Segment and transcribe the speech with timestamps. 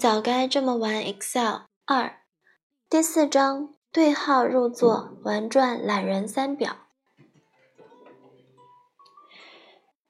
[0.00, 1.64] 早该这么玩 Excel。
[1.84, 2.22] 二，
[2.88, 6.74] 第四章对号入座，玩转懒人三表。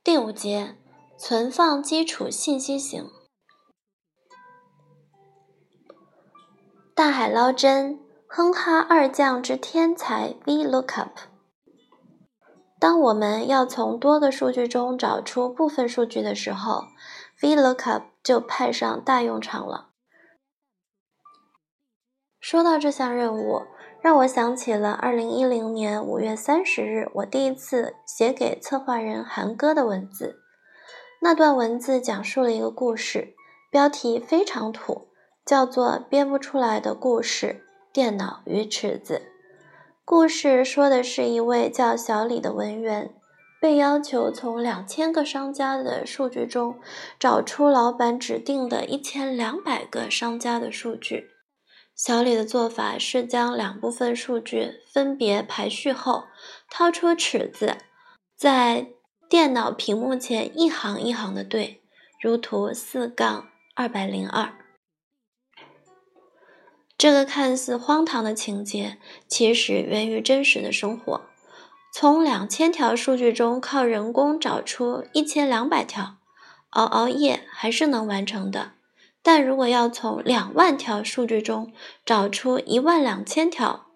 [0.04, 0.76] 第五节
[1.18, 3.10] 存放基础信息型。
[6.94, 7.98] 大海捞针，
[8.28, 11.10] 哼哈二将之天才 VLOOKUP。
[12.78, 16.84] 当我们要从多个数据中找出部分数据的时候
[17.40, 19.90] ，VLOOKUP 就派上大用场了。
[22.40, 23.62] 说到这项任务，
[24.00, 30.40] 让我想起了2010年5月30日我第一次写给策划人韩哥的文字。
[31.20, 33.34] 那段文字讲述了一个故事，
[33.70, 35.08] 标题非常土，
[35.44, 39.14] 叫做《编不出来的故事：电脑与尺子》。
[40.06, 43.14] 故事说的是一位叫小李的文员，
[43.60, 46.80] 被要求从两千个商家的数据中
[47.18, 51.28] 找出老板指定的一千两百个商家的数据。
[51.94, 56.24] 小李的做法是将两部分数据分别排序后，
[56.70, 57.76] 掏出尺子，
[58.34, 58.86] 在
[59.28, 61.82] 电脑屏幕前一行一行的对，
[62.18, 64.54] 如图四杠二百零二。
[66.96, 68.96] 这个看似荒唐的情节，
[69.28, 71.29] 其实源于真实的生活。
[71.92, 76.16] 从两千条数据中靠人工找出一千两百条，
[76.70, 78.72] 熬熬夜还是能完成的。
[79.22, 81.72] 但如果要从两万条数据中
[82.06, 83.86] 找出一万两千条，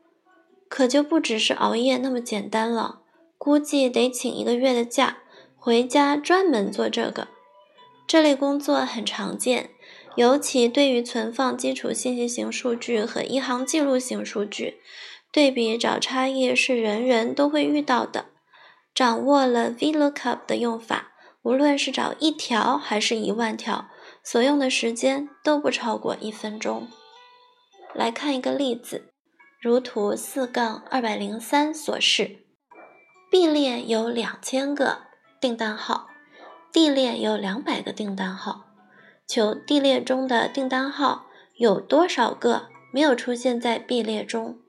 [0.69, 3.01] 可就不只是熬夜那么简单了。
[3.39, 5.19] 估计得请一个月的假，
[5.57, 7.29] 回家专门做这个。
[8.07, 9.71] 这类工作很常见，
[10.17, 14.79] 尤其对于存放基础信息型数据和一行记录型数据，
[15.35, 18.27] 对比找差异是人人都会遇到的。
[18.95, 21.11] 掌握了 VLOOKUP 的用法，
[21.43, 23.89] 无论是找一条还是一万条。
[24.23, 26.89] 所用的时间都不超过一分钟。
[27.93, 29.13] 来看一个例子，
[29.61, 32.47] 如图四杠二百零三所示
[33.31, 35.03] ：B 列有两千个
[35.41, 36.07] 订单号
[36.73, 38.67] ，D 列有两百个订单号，
[39.27, 44.61] 求 D 列中的订单号有多少个没有出现在 B 列中。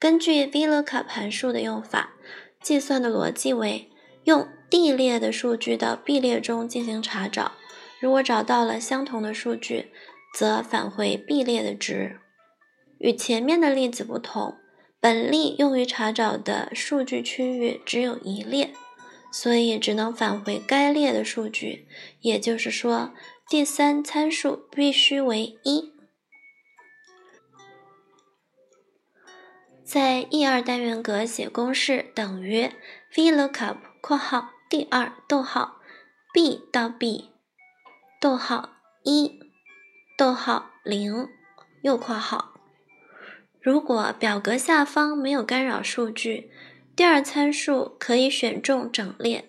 [0.00, 2.14] 根据 VLOOKUP 函数的用法，
[2.62, 3.90] 计算的逻辑为
[4.22, 7.52] 用 D 列的数据到 B 列中进行查找。
[7.98, 9.90] 如果找到了相同的数据，
[10.32, 12.20] 则返回 B 列的值。
[12.98, 14.54] 与前面的例子不同，
[15.00, 18.72] 本例用于查找的数据区域只有一列，
[19.32, 21.88] 所以只能返回该列的数据。
[22.20, 23.12] 也就是说，
[23.48, 25.97] 第三参数必须为一。
[29.90, 32.70] 在 E 二单元格写公式等于
[33.14, 35.80] VLOOKUP（ 括号第二逗号
[36.30, 37.30] B 到 B）。
[38.20, 38.68] 逗号
[39.02, 39.40] 一，
[40.18, 41.30] 逗号零，
[41.80, 42.52] 右括号。
[43.62, 46.50] 如果表格下方没有干扰数据，
[46.94, 49.48] 第二参数可以选中整列，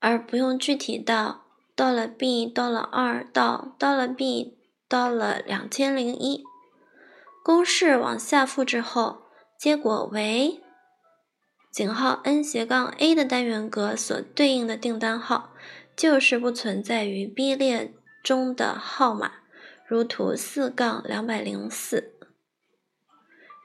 [0.00, 1.44] 而不用具体到
[1.76, 4.58] 到了 B 到了二到到了 B
[4.88, 6.42] 到了两千零一。
[7.44, 9.27] 公式往下复制后，
[9.58, 10.62] 结果为
[11.72, 15.52] 井号 n 斜杠 a 的单元格所对应的订单号，
[15.94, 17.94] 就是不存在于 B 列。
[18.20, 19.32] 中的号码，
[19.86, 22.12] 如图四杠两百零四。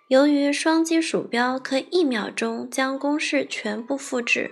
[0.08, 4.52] 由于双击鼠标可以一秒钟将公式全部复制，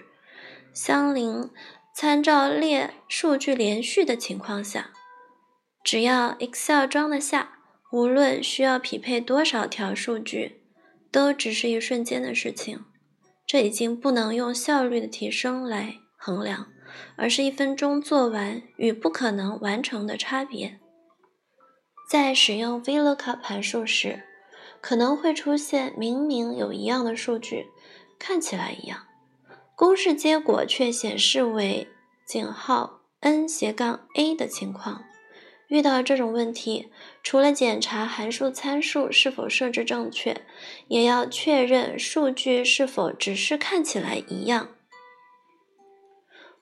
[0.74, 1.50] 相邻
[1.96, 4.90] 参照列数据连续的情况下，
[5.84, 7.60] 只要 Excel 装得下，
[7.92, 10.61] 无论需要匹配多少条数据，
[11.12, 12.86] 都只是一瞬间的事情。
[13.46, 16.68] 这已经不能用效率的提升来衡量。
[17.16, 20.80] 而是一分钟做完与不可能完成的差别。
[22.10, 24.24] 在使用 VLOOKUP 函数时，
[24.82, 27.68] 可能会出现明明有一样的数据，
[28.20, 29.08] 看起来一样，
[29.76, 31.88] 公式结果却显示为
[32.28, 35.06] 井号 n 斜杠 a 的情况。
[35.72, 36.90] 遇到这种问题，
[37.24, 40.42] 除了检查函数参数是否设置正确，
[40.90, 44.68] 也要确认数据是否只是看起来一样。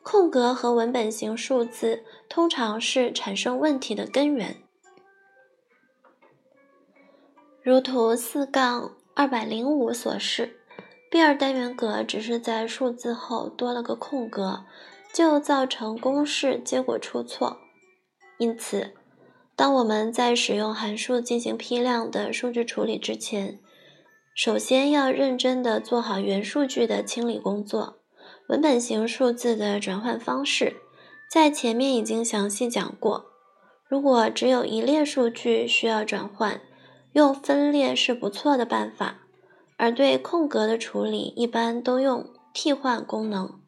[0.04, 4.58] 空格和文本型数字通常是产生问题的根源。
[7.64, 10.60] 如图四杠二百零五所示
[11.10, 14.66] ，B 二单元格只是在数字后多了个空格，
[15.12, 17.58] 就造成公式结果出错。
[18.38, 18.94] 因此，
[19.60, 23.60] 当我们在使用函数进行批量的数据处理之前，
[24.34, 27.98] 首先要认真的做好原数据的清理工作。
[28.48, 30.78] 文本型数字的转换方式，
[31.30, 33.26] 在前面已经详细讲过。
[33.90, 36.62] 如果只有一列数据需要转换，
[37.12, 39.26] 用分列是不错的办法。
[39.76, 43.60] 而对空格的处理，一般都用替换功能，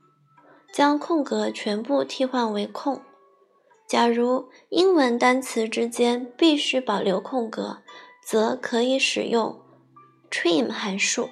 [0.74, 3.02] 将空格全部替换为空。
[3.92, 7.80] 假如英文单词之间必须保留空格，
[8.26, 9.60] 则可以使用
[10.30, 11.28] trim 函数。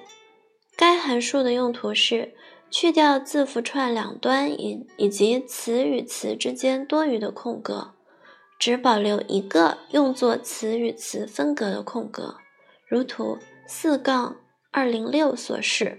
[0.76, 2.34] 该函数的用途是
[2.70, 7.94] 去掉字符串两端以以及词与词之间多余的空格，
[8.58, 12.36] 只保留一个用作词与词分隔的空格，
[12.86, 14.36] 如图四杠
[14.70, 15.98] 二零六所示。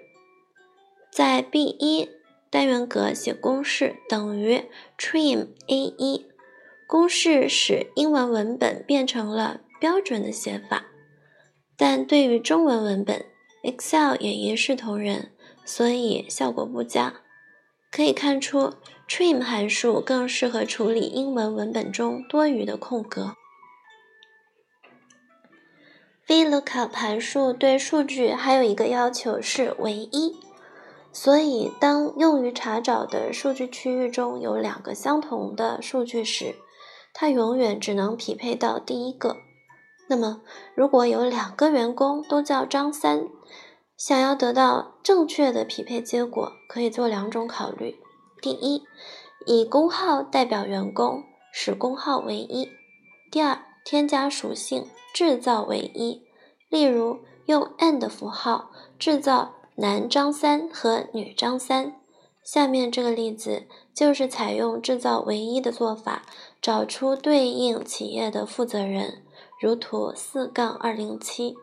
[1.11, 2.07] 在 B 一
[2.51, 4.65] 单元格写公式等于
[4.95, 6.27] trim A 一。
[6.91, 10.87] 公式使英文文本变成了标准的写法，
[11.77, 13.27] 但对于中文文本
[13.63, 15.31] ，Excel 也一视同仁，
[15.63, 17.21] 所以效果不佳。
[17.89, 18.73] 可以看出
[19.07, 23.35] ，trim 函数更适合处理英文文本中多余的空格。
[26.27, 30.35] VLOOKUP 函数对数据还有一个要求是唯一，
[31.13, 36.55] 所以当用于查找的数据区域中有两个相同的数据时，
[37.13, 39.37] 它永远只能匹配到第一个。
[40.07, 40.41] 那么，
[40.75, 43.27] 如果有两个员工都叫张三，
[43.95, 47.97] 想要得到正确的匹配结果，可以做两种考虑：
[48.41, 48.83] 第一，
[49.45, 51.23] 以工号代表员工，
[51.53, 52.67] 使工号为一；
[53.31, 56.23] 第二，添加属性制造为一，
[56.67, 61.95] 例如用 and 符号制造男张三和女张三。
[62.43, 66.23] 下面这个例子就是采用制造唯一的做法，
[66.61, 69.23] 找出对应企业的负责人，
[69.59, 71.55] 如图四杠二零七。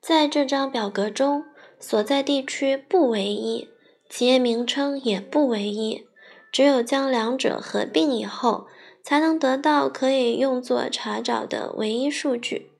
[0.00, 1.46] 在这张表格中，
[1.80, 3.70] 所在地区不唯一，
[4.10, 6.06] 企业名称也不唯一，
[6.52, 8.66] 只有将两者合并以后，
[9.02, 12.72] 才能得到可以用作查找的唯一数据。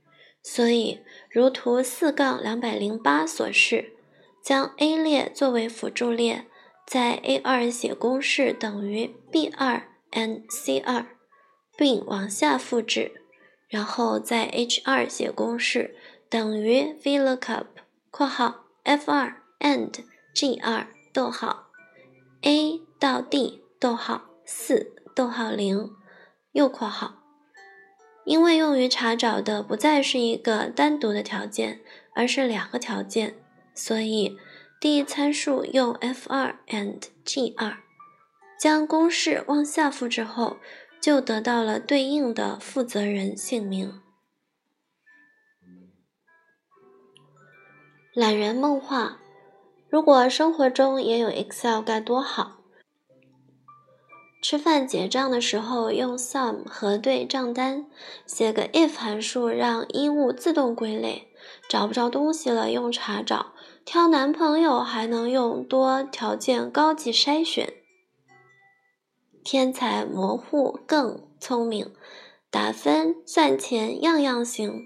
[0.43, 1.00] 所以，
[1.31, 3.97] 如图四杠两百零八所示。
[4.43, 6.47] 将 A 列作为辅助列，
[6.87, 11.06] 在 A2 写公式等于 B2 and C2，
[11.76, 13.12] 并往下复制，
[13.69, 15.96] 然后在 H2 写公式
[16.29, 17.64] 等于 VLOOKUP（
[18.11, 19.90] 括号 F2 and
[20.34, 21.69] G2 逗号
[22.43, 25.90] A 到 D 逗号四逗号零
[26.52, 27.19] 右括号）。
[28.25, 31.81] 因为用于查找的不再是一个单独的条件，
[32.14, 33.34] 而是两个条件。
[33.75, 34.37] 所以，
[34.82, 37.76] 第一参数用 f2 and g2，
[38.58, 40.56] 将公式往下复制后，
[41.00, 44.00] 就得到了对应的负责人姓名。
[48.12, 49.20] 懒人梦话：
[49.88, 52.58] 如果生活中也有 Excel 该多好！
[54.43, 57.87] 吃饭结账的时候用 sum 核对账单，
[58.26, 61.29] 写个 if 函数让衣物自动归类。
[61.69, 63.51] 找不着东西了，用查找；
[63.84, 67.75] 挑男朋友还能用多条件高级筛选。
[69.44, 71.93] 天才模糊更聪明，
[72.49, 74.84] 打分算钱样样行。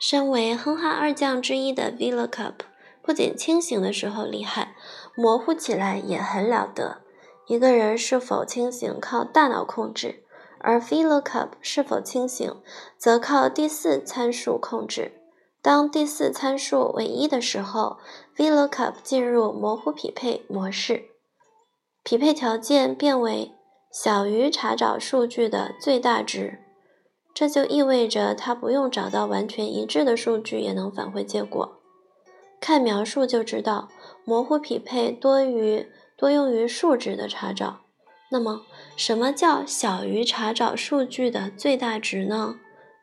[0.00, 2.54] 身为哼哈二将之一的 VLOOKUP，
[3.02, 4.74] 不仅清醒的时候厉害，
[5.14, 7.02] 模糊起来也很了得。
[7.46, 10.24] 一个人是否清醒靠大脑控制，
[10.58, 12.62] 而 VLOOKUP 是否清醒
[12.96, 15.12] 则靠第四参数控制。
[15.66, 17.96] 当第四参数为一的时候
[18.36, 21.06] ，VLOOKUP 进入模糊匹配模式，
[22.04, 23.50] 匹配条件变为
[23.90, 26.60] 小于查找数据的最大值。
[27.34, 31.80] 这就意味着它不用找到完全一致的数据也能返回结果。
[32.60, 33.88] 看描述就知道，
[34.24, 37.80] 模糊匹配多于多用于数值的查找。
[38.30, 38.62] 那么，
[38.94, 42.54] 什么叫小于查找数据的最大值呢？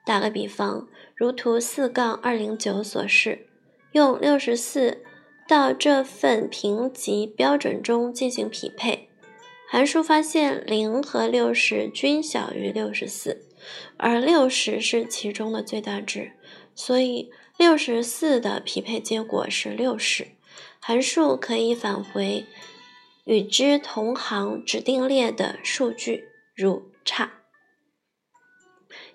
[0.05, 0.87] 打个比方。
[1.23, 3.47] 如图四杠二零九所示，
[3.93, 5.05] 用六十四
[5.47, 9.07] 到这份评级标准中进行匹配，
[9.69, 13.45] 函数发现零和六十均小于六十四，
[13.95, 16.33] 而六十是其中的最大值，
[16.75, 20.27] 所以六十四的匹配结果是六十。
[20.81, 22.45] 函数可以返回
[23.23, 27.42] 与之同行指定列的数据，如差。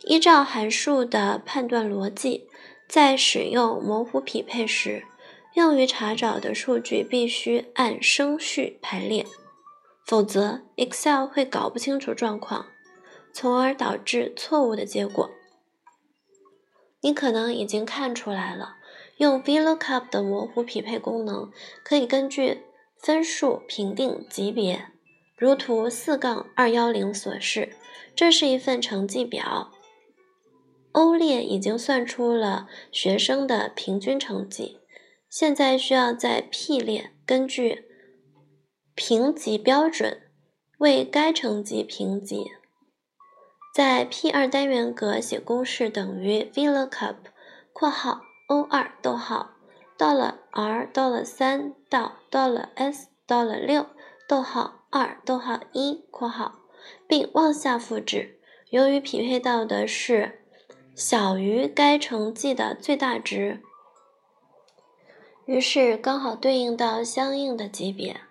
[0.03, 2.49] 依照函数的判断逻辑，
[2.89, 5.05] 在使用模糊匹配时，
[5.55, 9.27] 用于查找的数据必须按升序排列，
[10.07, 12.67] 否则 Excel 会搞不清楚状况，
[13.33, 15.31] 从而导致错误的结果。
[17.01, 18.77] 你可能已经看出来了，
[19.19, 21.51] 用 VLOOKUP 的模糊匹配功能，
[21.83, 22.63] 可以根据
[22.99, 24.87] 分数评定级别。
[25.37, 27.75] 如图四杠二幺零所示。
[28.17, 29.71] 这是一份成绩表。
[30.99, 34.81] 欧列已经算出了学生的平均成绩，
[35.31, 37.85] 现在需要在 P 列根据
[38.97, 40.23] 评级标准
[40.79, 42.51] 为该成绩评级。
[43.73, 47.15] 在 P 二单元格写公式等于 VLOOKUP（
[47.73, 49.53] 括号 O 二逗号）
[49.97, 53.87] 到了 R 到了三到到了 S 到了六
[54.29, 56.59] 逗号二逗号一括号，
[57.07, 58.41] 并往下复制。
[58.71, 60.41] 由于匹配到的是
[60.99, 63.63] 小于该成绩的最大值，
[65.47, 68.23] 于是刚好对应到相应的级别。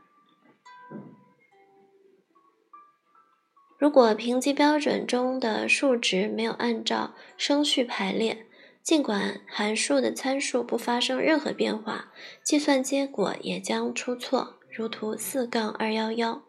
[3.79, 8.45] 如果评级标准中的数值没有按照升序排列，
[8.83, 12.12] 尽管函数的参数不发生任何变化，
[12.43, 16.43] 计算结果也将出错，如图四杠二幺幺。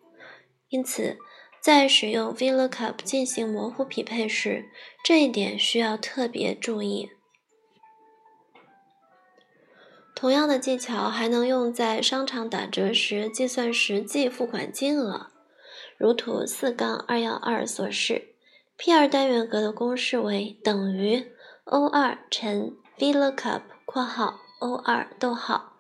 [0.71, 1.17] 因此，
[1.69, 4.71] 在使用 VLOOKUP 进行模糊匹配时，
[5.05, 7.11] 这一点需要特别注意。
[10.15, 15.27] 同样的技巧还能用在商场打折时计算实际付款金额。
[15.99, 18.29] 如图四杠二幺二所示
[18.79, 21.31] ，P 二单元格的公式为等于
[21.65, 25.75] O 二乘 VLOOKUP（ 括号 O 二逗号）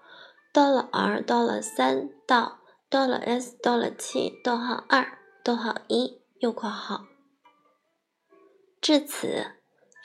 [0.53, 2.59] 到了 R 到了三到
[2.91, 5.15] 到了 S 到了七逗号二
[5.49, 7.07] 逗号一右括号。
[8.83, 9.53] 至此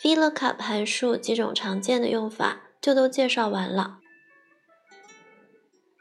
[0.01, 3.99] ，VLOOKUP 函数几种常见的用法就都介绍完了。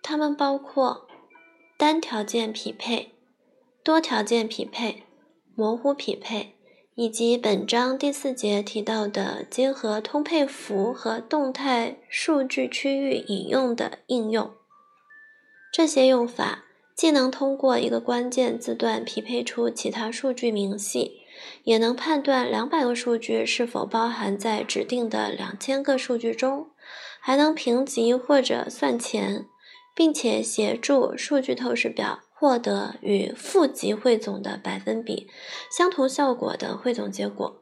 [0.00, 1.08] 它们包括
[1.76, 3.16] 单条件匹配。
[3.82, 5.02] 多条件匹配、
[5.56, 6.54] 模糊匹配，
[6.94, 14.54] 以及本章第四节提到的结合通配符和动态数据区域引用的应用。
[15.72, 16.62] 这些用法
[16.94, 21.22] 既能通过一个关键字段匹配出其他数据明细，
[21.64, 26.70] 也能判断两百个数据是否包含在指定的两千个数据中，
[27.20, 29.46] 还能评级或者算钱，
[29.94, 32.20] 并且协助数据透视表。
[32.34, 35.28] 获得与负极汇总的百分比
[35.70, 37.61] 相同效果的汇总结果。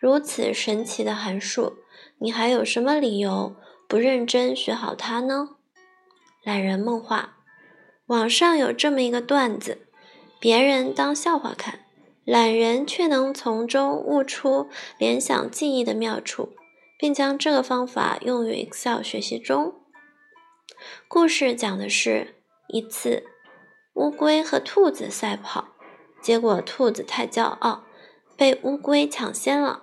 [0.00, 1.74] 如此神奇的函数，
[2.16, 3.54] 你还有什么理由
[3.86, 5.50] 不认真学好它呢？
[6.42, 7.40] 懒人梦话：
[8.06, 9.86] 网上有这么一个段子，
[10.40, 11.80] 别人当笑话看，
[12.24, 14.68] 懒人却能从中悟出
[14.98, 16.50] 联想记忆的妙处，
[16.98, 19.74] 并将这个方法用于 Excel 学习中。
[21.08, 22.34] 故事讲的是
[22.68, 23.24] 一次。
[23.94, 25.68] 乌龟和兔子赛跑，
[26.22, 27.84] 结果兔子太骄傲，
[28.38, 29.82] 被乌龟抢先了。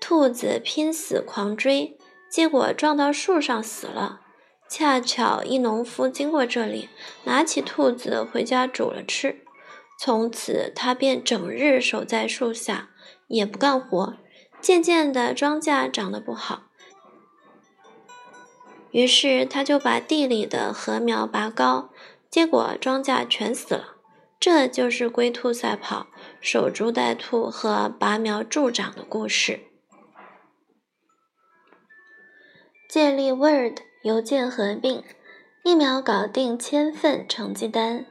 [0.00, 1.98] 兔子拼死狂追，
[2.30, 4.20] 结果撞到树上死了。
[4.68, 6.88] 恰巧一农夫经过这里，
[7.24, 9.44] 拿起兔子回家煮了吃。
[9.98, 12.90] 从此他便整日守在树下，
[13.26, 14.16] 也不干活。
[14.60, 16.64] 渐渐的，庄稼长得不好，
[18.90, 21.90] 于是他就把地里的禾苗拔高。
[22.28, 23.96] 结果庄稼全死了，
[24.38, 26.08] 这就是龟兔赛跑、
[26.40, 29.60] 守株待兔和拔苗助长的故事。
[32.88, 35.02] 建立 Word 邮件合并，
[35.64, 38.06] 一秒搞定千份成绩单。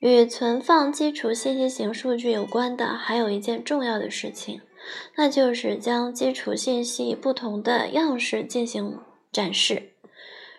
[0.00, 4.60] 与存放基础信息型数据有关的还有一件重要的事情，
[5.16, 9.00] 那就是将基础信息不同的样式进行
[9.32, 9.94] 展示。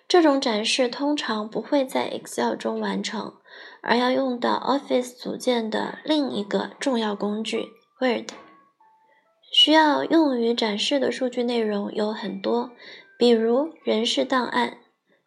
[0.08, 3.36] 这种展示通常不会在 Excel 中完成，
[3.81, 7.67] 而要用到 Office 组件的另一个重要工具
[8.00, 8.31] Word。
[9.53, 12.72] 需要用于展示的数据内容有很多，
[13.19, 14.77] 比如人事档案。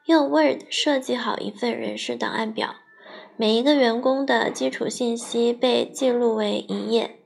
[0.06, 2.75] 用 Word 设计好一份人事档案表，
[3.37, 7.18] 每一个员工的基础信息被记录为一页。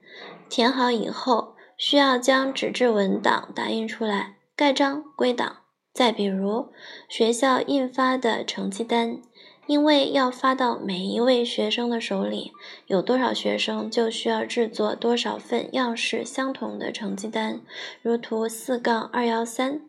[0.50, 5.58] 填好以后，需要将纸质文档打印出来，盖章归档。
[5.94, 6.66] 再比如，
[7.08, 9.22] 学校印发的成绩单，
[9.66, 12.52] 因为要发到每一位学生的手里，
[12.88, 17.62] 有多少学生就需要制作多少份样式相同的成绩单，
[18.02, 19.85] 如图四杠二幺三。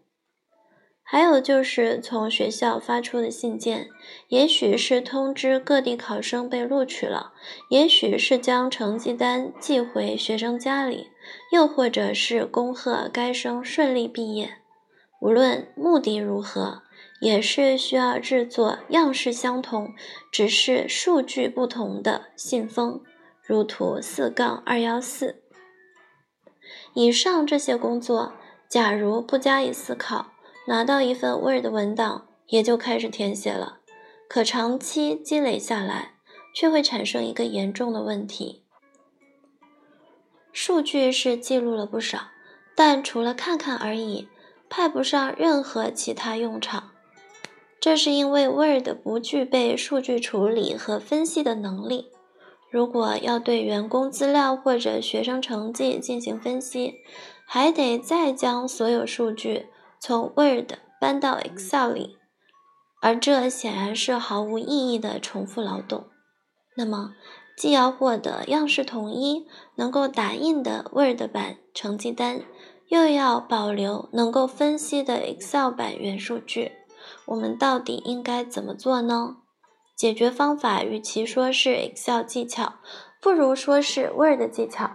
[1.10, 3.88] 还有就是从学校发出的信件，
[4.28, 7.32] 也许是通知各地考生被录取了，
[7.70, 11.08] 也许是将成绩单寄回学生家里，
[11.54, 14.58] 又或者是恭贺该生顺利毕业。
[15.22, 16.84] 无论目的如何，
[17.22, 19.94] 也是需要制作样式相同，
[20.30, 23.02] 只是数据不同的信封，
[23.42, 25.42] 如图四杠二幺四。
[26.94, 28.34] 以上这些工作，
[28.68, 30.34] 假如不加以思考，
[30.67, 33.79] 拿到一份 Word 文档，也就开始填写了，
[34.27, 36.15] 可长期积累下来，
[36.53, 38.63] 却会产生一个严重的问题：
[40.51, 42.31] 数据是记录了不少，
[42.75, 44.27] 但除了看看而已，
[44.69, 46.91] 派不上任何其他用场。
[47.79, 52.09] 这是因为 Word 不具备数据处理和分析的能力。
[52.69, 56.95] 如果要对员工资料或者学生成绩进行分析，
[57.45, 59.67] 还得再将所有数据
[60.00, 62.18] 从 Word 搬到 Excel 里，
[63.01, 66.08] 而这显然是毫无意义的重复劳动。
[66.75, 67.13] 那么，
[67.58, 72.42] 既要获得样式统一、能够打印的 Word 版成绩单，
[72.89, 76.74] 又要保留能够分析的 Excel 版元数据。
[77.25, 79.38] 我们到底应该怎么做呢？
[79.96, 82.75] 解决方法与其说是 Excel 技巧，
[83.20, 84.92] 不如说是 Word 技巧。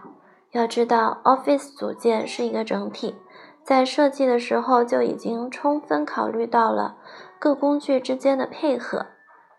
[0.52, 3.16] 要知道，Office 组件是一个整体，
[3.64, 6.96] 在设计的时候就已经充分考虑到了
[7.38, 9.06] 各工具之间的配合。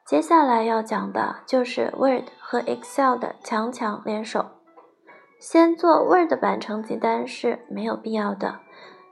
[0.05, 4.45] 接下来要讲的就是 Word 和 Excel 的强强联手。
[5.39, 8.59] 先做 Word 版成绩单是没有必要的。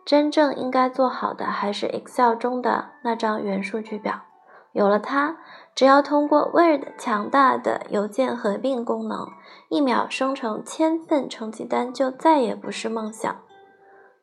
[0.04, 4.22] 真正应该做好的还是 Excel 中的那张元数据表。
[4.74, 5.38] 有了它，
[5.76, 9.28] 只要通过 Word 强大的邮件合并功能，
[9.70, 13.36] 一秒生成千份成绩单就再也不是梦想。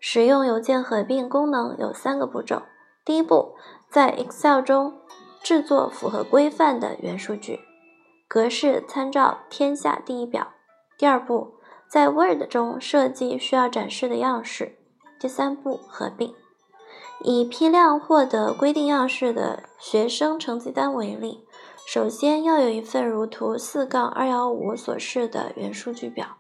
[0.01, 2.63] 使用邮件合并功能有三个步骤：
[3.05, 3.57] 第一步，
[3.91, 5.01] 在 Excel 中
[5.43, 7.61] 制作符合规范的元数据，
[8.29, 10.49] 格式参照天下第一表；
[10.97, 11.55] 第二步，
[11.89, 14.77] 在 Word 中设计需要展示的样式。
[15.21, 16.33] 第三步合并，
[17.25, 21.45] 以批量获得规定样式的学生成绩单为例，
[21.87, 26.38] 首先要有一份如图四杠二幺五所示的元数据表，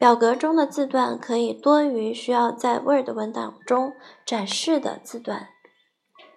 [0.00, 3.92] 表格中的字段可以多于需要在 Word 文档中
[4.24, 5.50] 展示的字段，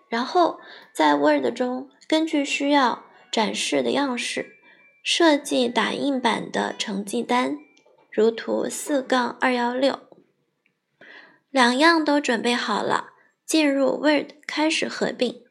[0.10, 0.60] 然后
[0.92, 4.58] 在 Word 中根据需要展示的样式
[5.02, 7.58] 设计打印版的成绩单，
[8.12, 9.98] 如图四杠二幺六。
[11.50, 13.12] 两样都准备好了，
[13.46, 15.42] 进入 Word 开始合并。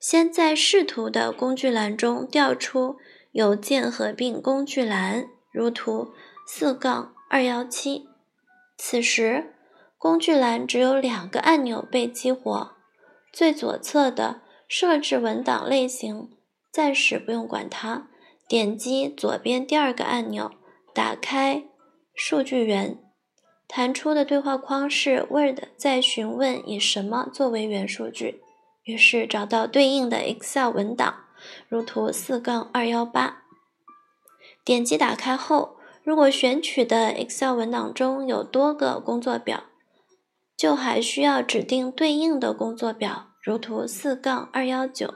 [0.00, 2.96] 先在视图的工具栏中调出
[3.32, 6.14] 邮件合并工具栏，如图
[6.54, 8.10] 四杠二幺七。
[8.76, 9.54] 此时，
[9.96, 12.72] 工具栏只有两个按钮被激活。
[13.32, 16.28] 最左侧的设置文档类型，
[16.70, 18.10] 暂时不用管它。
[18.46, 20.50] 点击左边第二个按钮，
[20.92, 21.64] 打开
[22.14, 22.98] 数据源。
[23.66, 28.42] 弹出的对话框是 Word 在询问以什么作为元数据，
[28.84, 31.24] 于是找到对应的 Excel 文档，
[31.70, 33.44] 如图四杠二幺八。
[34.62, 39.64] 点击打开后，如果选取的 Excel 文档中有多个工作表，
[40.56, 45.14] 就还需要指定对应的工作表，如图四杠二幺九。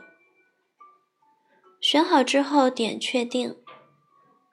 [1.80, 3.56] 选好之后点确定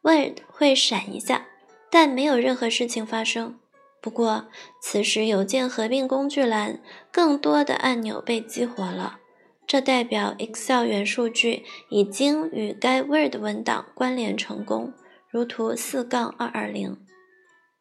[0.01, 1.47] ，Word 会闪一下，
[1.89, 3.59] 但没有任何事情发生。
[4.01, 4.47] 不过，
[4.81, 9.19] 此时邮件合并工具栏更多的按钮被激活了，
[9.65, 14.93] 这代表 Excel 元数据已经与该 Word 文档关联成功，
[15.33, 16.95] 如图四杠二二零。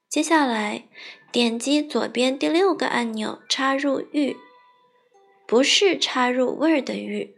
[0.08, 0.88] 接下来，
[1.30, 4.38] 点击左边第六个按钮，插入域，
[5.46, 7.36] 不是插入 Word 域，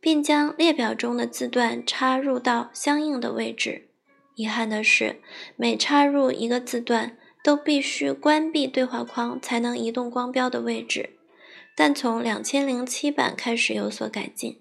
[0.00, 3.88] 并将列表中的字段插入到相应的位置。
[4.34, 5.20] 遗憾的是，
[5.54, 7.16] 每插入一个字段。
[7.44, 11.10] 都必须关闭对话框才能移动光标的位置，
[11.74, 14.60] 但从两千零七版开始有所改进，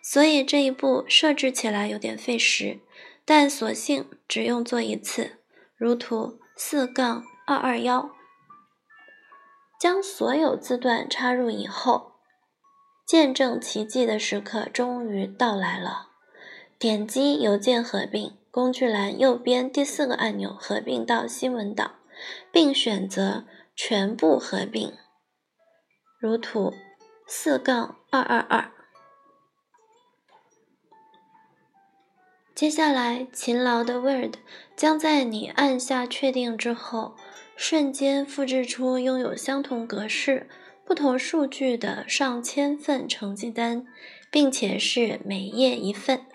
[0.00, 2.78] 所以这一步设置起来有点费时，
[3.24, 5.38] 但索性只用做一次，
[5.76, 8.10] 如图四杠二二幺。
[9.80, 12.12] 将所有字段插入以后，
[13.06, 16.08] 见证奇迹的时刻终于到来了。
[16.78, 21.96] 点击邮件合并工具栏右边第四个按钮，合并到新文档。
[22.52, 24.92] 并选择全部合并，
[26.20, 26.72] 如图
[27.26, 28.70] 四杠二二二。
[32.54, 34.34] 接下来，勤劳的 Word
[34.76, 37.16] 将在你按下确定之后，
[37.56, 40.48] 瞬间复制出拥有相同格式、
[40.84, 43.86] 不同数据的上千份成绩单，
[44.30, 46.26] 并且是每页一份。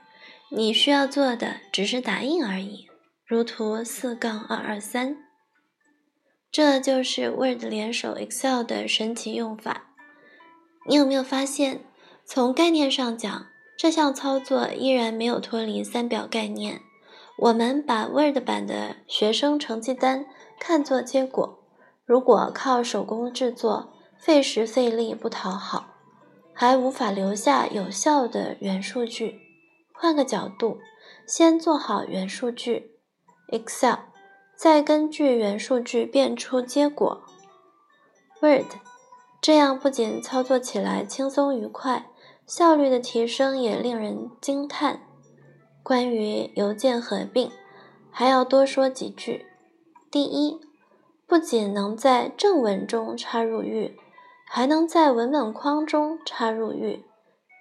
[0.49, 2.88] 你需要做的只是打印而已，
[3.25, 5.17] 如图四杠二二三。
[6.51, 9.93] 这就是 Word 联手 Excel 的神奇用法。
[10.88, 11.82] 你有没有发现，
[12.25, 16.81] 从概念上讲，这项操作依然没有脱离三表概念。
[17.37, 20.25] 我们把 Word 版的学生成绩单
[20.59, 21.59] 看作结果，
[22.03, 25.93] 如果靠手工制作，费时费力不讨好，
[26.51, 29.39] 还无法留下有效的元数据。
[29.93, 30.79] 换个角度，
[31.27, 32.93] 先做好原数据
[33.51, 33.97] Excel，
[34.55, 37.21] 再根据原数据变出结果
[38.41, 38.65] Word。
[39.39, 42.07] 这样不仅操作起来轻松愉快，
[42.47, 45.01] 效率的提升也令人惊叹。
[45.83, 47.51] 关于邮件合并，
[48.10, 49.45] 还要多说几句。
[50.10, 50.60] 第一，
[51.27, 53.97] 不仅能在正文中插入域，
[54.45, 57.03] 还能在文本框中插入域，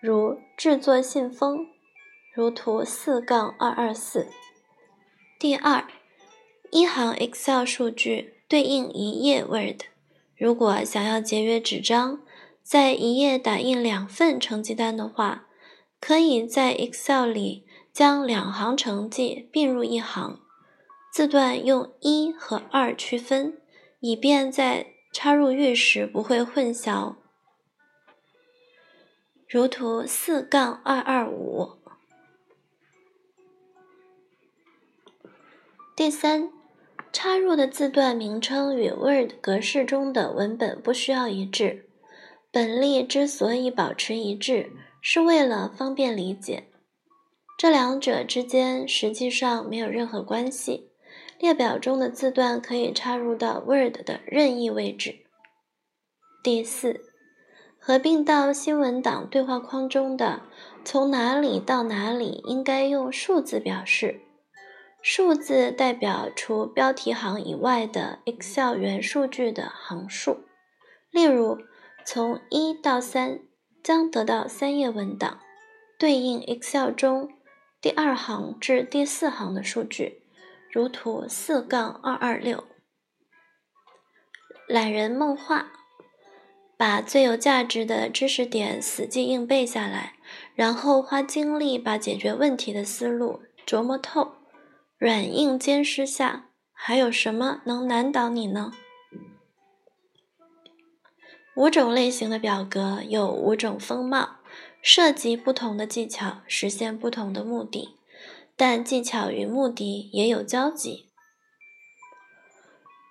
[0.01, 1.67] 如制作信封，
[2.33, 4.29] 如图四杠二二四。
[5.39, 5.85] 第二，
[6.71, 9.83] 一行 Excel 数据对应一页 Word。
[10.37, 12.21] 如果想要节约纸张，
[12.67, 15.47] 在一页打印两份成绩单的话，
[16.01, 17.65] 可以在 Excel 里。
[17.93, 20.39] 将两行成绩并入一行，
[21.11, 23.59] 字段用一和二区分，
[24.01, 27.15] 以便在插入域时不会混淆。
[29.49, 31.79] 如图四杠二二五。
[35.97, 36.53] 第三，
[37.11, 41.86] 插入的字段名称与 Word 格式中的文本不需要一致。
[42.57, 46.69] 本例之所以保持一致，是为了方便理解。
[47.59, 50.89] 这两者之间实际上没有任何关系。
[51.39, 55.17] 列表中的字段可以插入到 Word 的任意位置。
[56.43, 57.03] 第四，
[57.79, 60.41] 合并到新文档对话框中的
[60.83, 64.23] 从哪里到哪里应该用数字表示，
[65.03, 70.39] 数字代表除标题行以外的 Excel 原数据的行数。
[71.11, 71.59] 例如，
[72.07, 73.41] 从一到三
[73.83, 75.41] 将得到三页文档，
[75.99, 77.29] 对应 Excel 中。
[77.81, 80.23] 第二行至第四行的数据，
[80.71, 82.65] 如图四杠二二六。
[84.69, 85.73] 懒人梦话：
[86.77, 90.15] 把最有价值的知识点死记硬背下来，
[90.55, 94.33] 然后花精力把解决问题的思路琢磨透。
[94.97, 98.73] 软硬兼施下，还有什么能难倒你呢？
[101.57, 104.37] 五种类型的表格有五种风貌。
[104.83, 107.97] 涉及不同的技巧，实现不同的目的，
[108.55, 111.09] 但技巧与目的也有交集。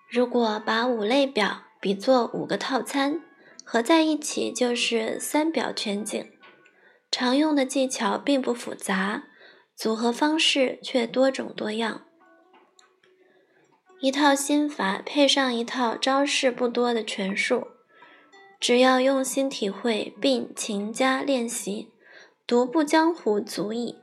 [0.09, 3.19] 如果把五类表比作五个套餐，
[3.65, 6.31] 合在一起就是三表全景。
[7.11, 9.23] 常用的技巧并不复杂，
[9.75, 12.05] 组合方式却多种多样。
[13.99, 17.74] 一套心法配上一套招式不多的拳术。
[18.59, 21.91] 只要用心体会并勤加练习，
[22.47, 23.99] 独步江湖足矣。